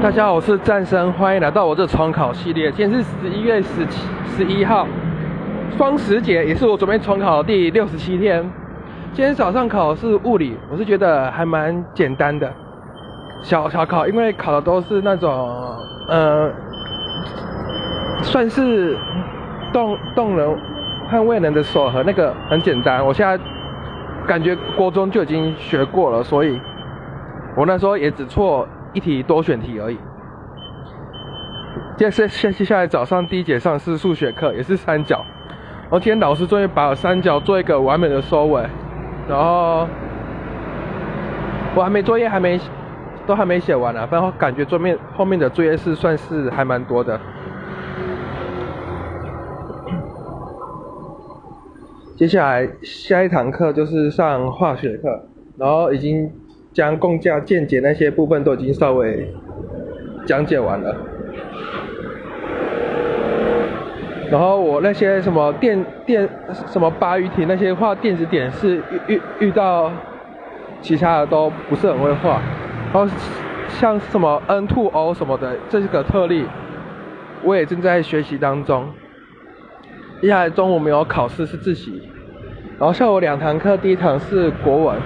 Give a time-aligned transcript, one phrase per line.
[0.00, 2.70] 大家好，我是战生，欢迎来到我这重考系列。
[2.70, 4.86] 今天是十一月十七十一号，
[5.76, 8.48] 双十节，也是我准备重考的第六十七天。
[9.12, 12.48] 今天早上考的是物理，我是觉得还蛮简单的，
[13.42, 15.30] 小小考，因为考的都是那种，
[16.08, 16.48] 呃，
[18.22, 18.96] 算是
[19.72, 20.56] 动动能
[21.10, 23.04] 和位能的手和那个很简单。
[23.04, 23.36] 我现在
[24.28, 26.56] 感觉国中就已经学过了，所以
[27.56, 28.64] 我那时候也只错。
[28.92, 29.98] 一题多选题而已。
[31.96, 35.24] 接下接接下来早上第一节上是数学课，也是三角。
[35.82, 38.62] 然后今天老师终于把三角做一个完美的收尾。
[39.28, 39.86] 然后
[41.74, 42.58] 我还没作业还没
[43.26, 47.20] 都还没写完呢，然后感觉桌面后面的作业是算是还蛮多的。
[52.16, 56.30] 接下来下一堂课就是上化学课，然后已经。
[56.72, 59.32] 将共价键解那些部分都已经稍微
[60.26, 60.94] 讲解完了，
[64.30, 66.28] 然后我那些什么电电
[66.66, 69.90] 什么八鱼体那些画电子点是遇遇遇到
[70.80, 72.40] 其他的都不是很会画，
[72.92, 73.08] 然后
[73.68, 76.44] 像什么 N two O 什么的这个特例，
[77.42, 78.88] 我也正在学习当中。
[80.20, 82.02] 接下来中午没有考试是自习，
[82.78, 84.96] 然后下午两堂课，第一堂是国文。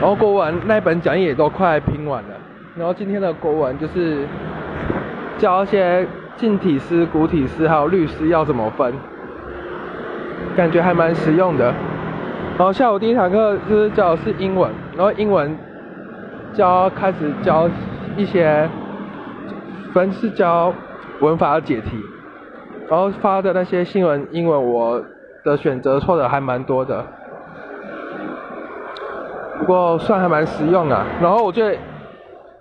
[0.00, 2.28] 然后国文那本讲义也都快拼完了，
[2.76, 4.24] 然后今天的国文就是
[5.36, 8.94] 教一些近体诗、古体诗还有律诗要怎么分，
[10.56, 11.74] 感觉还蛮实用的。
[12.56, 15.58] 然后下午第一堂课就是教的是英文，然后英文
[16.52, 17.68] 教开始教
[18.16, 18.68] 一些
[19.92, 20.72] 分是教
[21.20, 22.00] 文法解题，
[22.88, 25.04] 然后发的那些新闻英文我
[25.44, 27.04] 的选择错的还蛮多的。
[29.58, 31.76] 不过算还蛮实用的，然后我觉得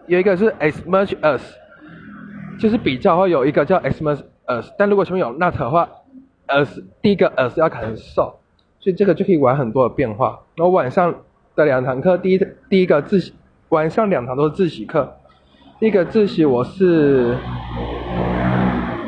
[0.08, 1.40] 有一个是 as much as，
[2.60, 5.88] 就是比较会有一个叫 as much as，但如果前面有 not 的话
[6.48, 8.36] ，as 第一个 as 要改成 so，，
[8.80, 10.40] 所以这个就可以玩很多的变化。
[10.56, 11.16] 然后晚上
[11.56, 13.34] 的两堂课，第一第一个自习，
[13.70, 15.18] 晚上两堂都是自习课，
[15.80, 17.38] 第一个自习我是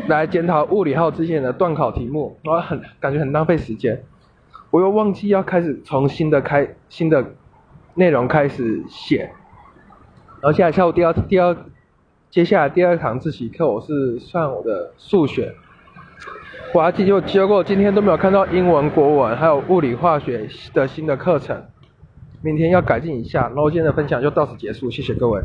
[0.08, 4.02] 来检讨物理号之前的断考题目，然后很感觉很浪费时间，
[4.72, 7.26] 我又忘记要开始从新的开新的。
[7.96, 9.32] 内容开始写，
[10.42, 11.56] 然后现在下午第二第二，
[12.30, 15.54] 接下来第二堂自习课我是算我的数学，
[16.74, 21.66] 我还记就结果今天都没有看到英文、国文还有物理、化学的新的课程，
[22.42, 23.48] 明天要改进一下。
[23.48, 25.42] 然后今天的分享就到此结束，谢谢各位。